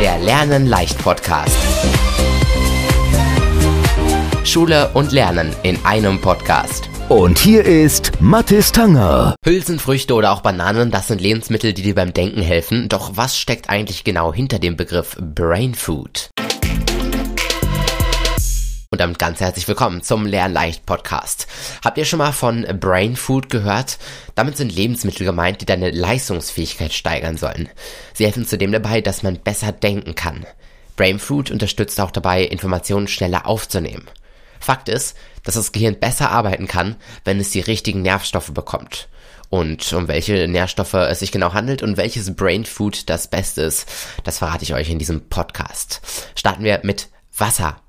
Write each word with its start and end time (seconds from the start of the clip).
Der 0.00 0.18
Lernen 0.18 0.66
leicht 0.66 0.98
Podcast. 0.98 1.56
Schule 4.44 4.90
und 4.92 5.12
Lernen 5.12 5.56
in 5.62 5.82
einem 5.86 6.20
Podcast. 6.20 6.90
Und 7.08 7.38
hier 7.38 7.64
ist 7.64 8.12
Mathis 8.20 8.72
Tanger. 8.72 9.36
Hülsenfrüchte 9.42 10.12
oder 10.12 10.32
auch 10.32 10.42
Bananen, 10.42 10.90
das 10.90 11.08
sind 11.08 11.22
Lebensmittel, 11.22 11.72
die 11.72 11.80
dir 11.80 11.94
beim 11.94 12.12
Denken 12.12 12.42
helfen. 12.42 12.90
Doch 12.90 13.12
was 13.14 13.38
steckt 13.38 13.70
eigentlich 13.70 14.04
genau 14.04 14.34
hinter 14.34 14.58
dem 14.58 14.76
Begriff 14.76 15.16
Brain 15.18 15.74
Food? 15.74 16.28
Und 18.96 19.00
damit 19.00 19.18
ganz 19.18 19.40
herzlich 19.40 19.68
willkommen 19.68 20.00
zum 20.00 20.24
Lernleicht 20.24 20.86
Podcast. 20.86 21.46
Habt 21.84 21.98
ihr 21.98 22.06
schon 22.06 22.16
mal 22.16 22.32
von 22.32 22.62
Brain 22.80 23.14
Food 23.14 23.50
gehört? 23.50 23.98
Damit 24.34 24.56
sind 24.56 24.74
Lebensmittel 24.74 25.26
gemeint, 25.26 25.60
die 25.60 25.66
deine 25.66 25.90
Leistungsfähigkeit 25.90 26.94
steigern 26.94 27.36
sollen. 27.36 27.68
Sie 28.14 28.24
helfen 28.24 28.46
zudem 28.46 28.72
dabei, 28.72 29.02
dass 29.02 29.22
man 29.22 29.36
besser 29.36 29.70
denken 29.72 30.14
kann. 30.14 30.46
Brain 30.96 31.18
Food 31.18 31.50
unterstützt 31.50 32.00
auch 32.00 32.10
dabei, 32.10 32.44
Informationen 32.44 33.06
schneller 33.06 33.46
aufzunehmen. 33.46 34.06
Fakt 34.60 34.88
ist, 34.88 35.14
dass 35.44 35.56
das 35.56 35.72
Gehirn 35.72 36.00
besser 36.00 36.30
arbeiten 36.30 36.66
kann, 36.66 36.96
wenn 37.26 37.38
es 37.38 37.50
die 37.50 37.60
richtigen 37.60 38.00
Nährstoffe 38.00 38.54
bekommt. 38.54 39.10
Und 39.50 39.92
um 39.92 40.08
welche 40.08 40.48
Nährstoffe 40.48 40.94
es 40.94 41.18
sich 41.18 41.32
genau 41.32 41.52
handelt 41.52 41.82
und 41.82 41.98
welches 41.98 42.34
Brain 42.34 42.64
Food 42.64 43.10
das 43.10 43.28
Beste 43.28 43.60
ist, 43.60 43.86
das 44.24 44.38
verrate 44.38 44.64
ich 44.64 44.72
euch 44.72 44.88
in 44.88 44.98
diesem 44.98 45.28
Podcast. 45.28 46.00
Starten 46.34 46.64
wir 46.64 46.80
mit 46.82 47.10
Wasser. 47.36 47.82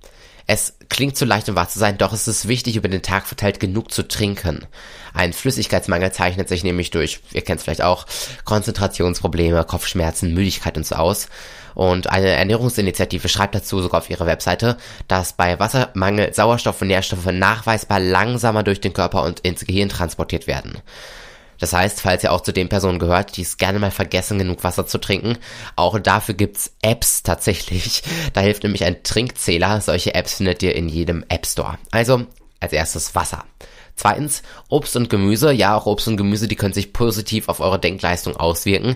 Es 0.49 0.75
klingt 0.87 1.17
zu 1.17 1.25
leicht, 1.25 1.49
um 1.49 1.55
wahr 1.55 1.67
zu 1.67 1.77
sein, 1.77 1.97
doch 1.97 2.13
es 2.13 2.27
ist 2.29 2.47
wichtig, 2.47 2.77
über 2.77 2.87
den 2.87 3.01
Tag 3.01 3.27
verteilt 3.27 3.59
genug 3.59 3.91
zu 3.91 4.07
trinken. 4.07 4.65
Ein 5.13 5.33
Flüssigkeitsmangel 5.33 6.13
zeichnet 6.13 6.47
sich 6.47 6.63
nämlich 6.63 6.89
durch, 6.89 7.19
ihr 7.33 7.41
kennt 7.41 7.59
es 7.59 7.65
vielleicht 7.65 7.81
auch, 7.81 8.05
Konzentrationsprobleme, 8.45 9.65
Kopfschmerzen, 9.65 10.33
Müdigkeit 10.33 10.77
und 10.77 10.85
so 10.85 10.95
aus. 10.95 11.27
Und 11.75 12.09
eine 12.09 12.29
Ernährungsinitiative 12.29 13.27
schreibt 13.27 13.55
dazu 13.55 13.81
sogar 13.81 13.99
auf 13.99 14.09
ihrer 14.09 14.25
Webseite, 14.25 14.77
dass 15.09 15.33
bei 15.33 15.59
Wassermangel 15.59 16.33
Sauerstoff 16.33 16.81
und 16.81 16.87
Nährstoffe 16.87 17.25
nachweisbar 17.25 17.99
langsamer 17.99 18.63
durch 18.63 18.79
den 18.79 18.93
Körper 18.93 19.23
und 19.23 19.41
ins 19.41 19.65
Gehirn 19.65 19.89
transportiert 19.89 20.47
werden. 20.47 20.81
Das 21.59 21.73
heißt, 21.73 22.01
falls 22.01 22.23
ihr 22.23 22.31
auch 22.31 22.41
zu 22.41 22.53
den 22.53 22.69
Personen 22.69 22.99
gehört, 22.99 23.37
die 23.37 23.41
es 23.41 23.57
gerne 23.57 23.79
mal 23.79 23.91
vergessen, 23.91 24.37
genug 24.37 24.63
Wasser 24.63 24.87
zu 24.87 24.97
trinken, 24.99 25.37
auch 25.75 25.99
dafür 25.99 26.35
gibt's 26.35 26.73
Apps 26.81 27.23
tatsächlich. 27.23 28.03
Da 28.33 28.41
hilft 28.41 28.63
nämlich 28.63 28.83
ein 28.83 29.03
Trinkzähler. 29.03 29.81
Solche 29.81 30.13
Apps 30.13 30.35
findet 30.35 30.61
ihr 30.61 30.75
in 30.75 30.89
jedem 30.89 31.23
App 31.29 31.45
Store. 31.45 31.77
Also, 31.91 32.25
als 32.59 32.73
erstes 32.73 33.15
Wasser. 33.15 33.45
Zweitens, 33.97 34.43
Obst 34.69 34.95
und 34.95 35.09
Gemüse. 35.09 35.51
Ja, 35.51 35.75
auch 35.75 35.87
Obst 35.87 36.07
und 36.07 36.17
Gemüse, 36.17 36.47
die 36.47 36.55
können 36.55 36.73
sich 36.73 36.93
positiv 36.93 37.49
auf 37.49 37.59
eure 37.59 37.79
Denkleistung 37.79 38.37
auswirken. 38.37 38.95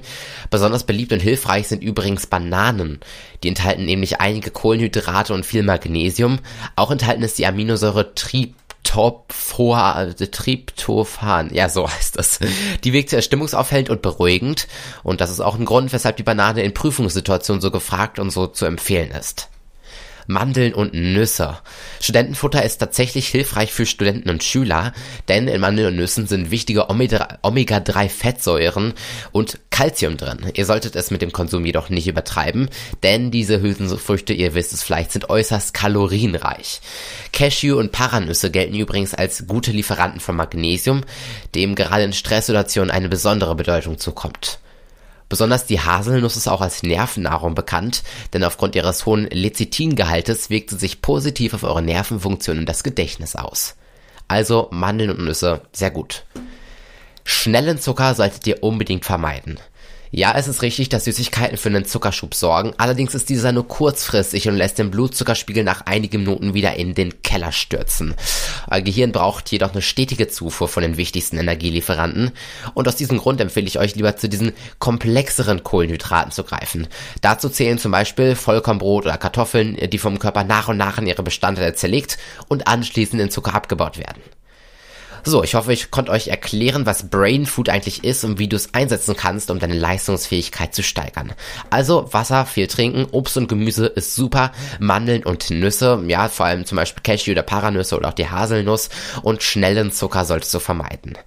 Besonders 0.51 0.83
beliebt 0.83 1.11
und 1.11 1.21
hilfreich 1.21 1.67
sind 1.67 1.81
übrigens 1.81 2.27
Bananen. 2.27 2.99
Die 3.41 3.47
enthalten 3.47 3.85
nämlich 3.85 4.21
einige 4.21 4.51
Kohlenhydrate 4.51 5.33
und 5.33 5.45
viel 5.45 5.63
Magnesium. 5.63 6.39
Auch 6.75 6.91
enthalten 6.91 7.23
ist 7.23 7.39
die 7.39 7.47
Aminosäure 7.47 8.13
Trip 8.13 8.53
Tryptophan, 8.91 10.15
Tryptophan, 10.17 11.53
ja, 11.53 11.69
so 11.69 11.89
heißt 11.89 12.17
das. 12.17 12.39
Die 12.83 12.91
wirkt 12.91 13.09
sehr 13.09 13.21
stimmungsaufhellend 13.21 13.89
und 13.89 14.01
beruhigend. 14.01 14.67
Und 15.03 15.21
das 15.21 15.29
ist 15.29 15.39
auch 15.39 15.57
ein 15.57 15.63
Grund, 15.63 15.93
weshalb 15.93 16.17
die 16.17 16.23
Banane 16.23 16.61
in 16.61 16.73
Prüfungssituationen 16.73 17.61
so 17.61 17.71
gefragt 17.71 18.19
und 18.19 18.31
so 18.31 18.47
zu 18.47 18.65
empfehlen 18.65 19.11
ist. 19.11 19.49
Mandeln 20.27 20.73
und 20.73 20.93
Nüsse. 20.93 21.57
Studentenfutter 21.99 22.63
ist 22.63 22.77
tatsächlich 22.77 23.27
hilfreich 23.27 23.73
für 23.73 23.85
Studenten 23.85 24.29
und 24.29 24.43
Schüler, 24.43 24.93
denn 25.27 25.47
in 25.47 25.61
Mandeln 25.61 25.89
und 25.89 25.95
Nüssen 25.95 26.27
sind 26.27 26.51
wichtige 26.51 26.89
Omega-3-Fettsäuren 26.89 28.93
und 29.31 29.59
Calcium 29.69 30.17
drin. 30.17 30.51
Ihr 30.53 30.65
solltet 30.65 30.95
es 30.95 31.11
mit 31.11 31.21
dem 31.21 31.31
Konsum 31.31 31.65
jedoch 31.65 31.89
nicht 31.89 32.07
übertreiben, 32.07 32.69
denn 33.03 33.31
diese 33.31 33.61
Hülsenfrüchte, 33.61 34.33
ihr 34.33 34.53
wisst 34.53 34.73
es 34.73 34.83
vielleicht, 34.83 35.11
sind 35.11 35.29
äußerst 35.29 35.73
kalorienreich. 35.73 36.81
Cashew 37.33 37.77
und 37.77 37.91
Paranüsse 37.91 38.51
gelten 38.51 38.75
übrigens 38.75 39.13
als 39.13 39.47
gute 39.47 39.71
Lieferanten 39.71 40.19
von 40.19 40.35
Magnesium, 40.35 41.01
dem 41.55 41.75
gerade 41.75 42.03
in 42.03 42.13
Stresssituationen 42.13 42.91
eine 42.91 43.09
besondere 43.09 43.55
Bedeutung 43.55 43.97
zukommt. 43.97 44.59
Besonders 45.31 45.65
die 45.65 45.79
Haselnuss 45.79 46.35
ist 46.35 46.49
auch 46.49 46.59
als 46.59 46.83
Nervennahrung 46.83 47.55
bekannt, 47.55 48.03
denn 48.33 48.43
aufgrund 48.43 48.75
ihres 48.75 49.05
hohen 49.05 49.27
Lecithingehaltes 49.27 50.49
wirkt 50.49 50.71
sie 50.71 50.77
sich 50.77 51.01
positiv 51.01 51.53
auf 51.53 51.63
eure 51.63 51.81
Nervenfunktion 51.81 52.59
und 52.59 52.65
das 52.65 52.83
Gedächtnis 52.83 53.37
aus. 53.37 53.75
Also 54.27 54.67
Mandeln 54.71 55.09
und 55.09 55.23
Nüsse, 55.23 55.61
sehr 55.71 55.89
gut. 55.89 56.25
Schnellen 57.23 57.79
Zucker 57.79 58.13
solltet 58.13 58.45
ihr 58.45 58.61
unbedingt 58.61 59.05
vermeiden. 59.05 59.57
Ja, 60.13 60.33
es 60.35 60.49
ist 60.49 60.61
richtig, 60.61 60.89
dass 60.89 61.05
Süßigkeiten 61.05 61.55
für 61.55 61.69
einen 61.69 61.85
Zuckerschub 61.85 62.35
sorgen, 62.35 62.73
allerdings 62.77 63.15
ist 63.15 63.29
dieser 63.29 63.53
nur 63.53 63.65
kurzfristig 63.65 64.49
und 64.49 64.57
lässt 64.57 64.77
den 64.77 64.91
Blutzuckerspiegel 64.91 65.63
nach 65.63 65.85
einigen 65.85 66.23
Minuten 66.23 66.53
wieder 66.53 66.75
in 66.75 66.93
den 66.93 67.21
Keller 67.21 67.53
stürzen. 67.53 68.13
Euer 68.69 68.81
Gehirn 68.81 69.13
braucht 69.13 69.49
jedoch 69.51 69.71
eine 69.71 69.81
stetige 69.81 70.27
Zufuhr 70.27 70.67
von 70.67 70.83
den 70.83 70.97
wichtigsten 70.97 71.37
Energielieferanten 71.37 72.31
und 72.73 72.89
aus 72.89 72.97
diesem 72.97 73.19
Grund 73.19 73.39
empfehle 73.39 73.67
ich 73.67 73.79
euch 73.79 73.95
lieber 73.95 74.17
zu 74.17 74.27
diesen 74.27 74.51
komplexeren 74.79 75.63
Kohlenhydraten 75.63 76.33
zu 76.33 76.43
greifen. 76.43 76.89
Dazu 77.21 77.47
zählen 77.47 77.77
zum 77.77 77.93
Beispiel 77.93 78.35
Vollkornbrot 78.35 79.05
oder 79.05 79.17
Kartoffeln, 79.17 79.77
die 79.89 79.97
vom 79.97 80.19
Körper 80.19 80.43
nach 80.43 80.67
und 80.67 80.75
nach 80.75 80.97
in 80.97 81.07
ihre 81.07 81.23
Bestandteile 81.23 81.73
zerlegt 81.73 82.17
und 82.49 82.67
anschließend 82.67 83.21
in 83.21 83.31
Zucker 83.31 83.55
abgebaut 83.55 83.97
werden. 83.97 84.21
So, 85.23 85.43
ich 85.43 85.53
hoffe, 85.53 85.71
ich 85.71 85.91
konnte 85.91 86.11
euch 86.11 86.29
erklären, 86.29 86.85
was 86.85 87.09
Brain 87.09 87.45
Food 87.45 87.69
eigentlich 87.69 88.03
ist 88.03 88.23
und 88.23 88.39
wie 88.39 88.47
du 88.47 88.55
es 88.55 88.73
einsetzen 88.73 89.15
kannst, 89.15 89.51
um 89.51 89.59
deine 89.59 89.75
Leistungsfähigkeit 89.75 90.73
zu 90.73 90.81
steigern. 90.81 91.33
Also 91.69 92.11
Wasser, 92.11 92.45
viel 92.45 92.67
trinken, 92.67 93.05
Obst 93.11 93.37
und 93.37 93.47
Gemüse 93.47 93.85
ist 93.85 94.15
super, 94.15 94.51
Mandeln 94.79 95.23
und 95.23 95.51
Nüsse, 95.51 96.03
ja, 96.07 96.27
vor 96.27 96.47
allem 96.47 96.65
zum 96.65 96.77
Beispiel 96.77 97.03
Cashew 97.03 97.31
oder 97.31 97.43
Paranüsse 97.43 97.97
oder 97.97 98.09
auch 98.09 98.13
die 98.13 98.29
Haselnuss 98.29 98.89
und 99.21 99.43
schnellen 99.43 99.91
Zucker 99.91 100.25
solltest 100.25 100.53
du 100.53 100.59
vermeiden. 100.59 101.17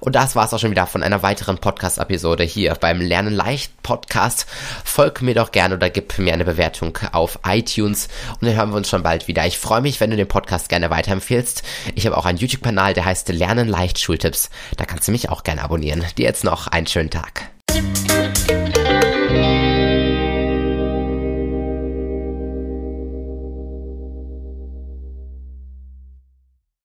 Und 0.00 0.14
das 0.14 0.36
war's 0.36 0.52
auch 0.52 0.58
schon 0.58 0.70
wieder 0.70 0.86
von 0.86 1.02
einer 1.02 1.22
weiteren 1.22 1.58
Podcast-Episode 1.58 2.44
hier 2.44 2.74
beim 2.74 3.00
Lernen 3.00 3.32
leicht 3.32 3.82
Podcast. 3.82 4.46
Folg 4.84 5.22
mir 5.22 5.34
doch 5.34 5.52
gerne 5.52 5.76
oder 5.76 5.88
gib 5.88 6.18
mir 6.18 6.34
eine 6.34 6.44
Bewertung 6.44 6.98
auf 7.12 7.38
iTunes 7.46 8.08
und 8.40 8.46
dann 8.46 8.56
hören 8.56 8.70
wir 8.70 8.76
uns 8.76 8.90
schon 8.90 9.02
bald 9.02 9.28
wieder. 9.28 9.46
Ich 9.46 9.58
freue 9.58 9.80
mich, 9.80 10.00
wenn 10.00 10.10
du 10.10 10.16
den 10.16 10.28
Podcast 10.28 10.68
gerne 10.68 10.90
weiterempfehlst. 10.90 11.62
Ich 11.94 12.04
habe 12.04 12.16
auch 12.16 12.26
einen 12.26 12.38
YouTube-Kanal, 12.38 12.92
der 12.92 13.06
heißt 13.06 13.28
Lernen 13.38 13.68
leicht 13.68 13.98
Schultipps. 13.98 14.50
Da 14.76 14.84
kannst 14.84 15.08
du 15.08 15.12
mich 15.12 15.30
auch 15.30 15.44
gerne 15.44 15.62
abonnieren. 15.62 16.04
Dir 16.16 16.24
jetzt 16.24 16.44
noch 16.44 16.66
einen 16.66 16.86
schönen 16.86 17.10
Tag. 17.10 17.50